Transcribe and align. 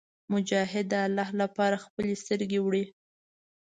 مجاهد 0.33 0.85
د 0.89 0.93
الله 1.05 1.29
لپاره 1.41 1.83
خپلې 1.85 2.13
سترګې 2.23 2.59
وړي. 2.61 2.83